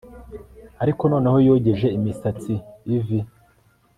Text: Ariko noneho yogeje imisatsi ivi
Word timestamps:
Ariko 0.83 1.01
noneho 1.11 1.37
yogeje 1.47 1.87
imisatsi 1.97 2.53
ivi 2.95 3.19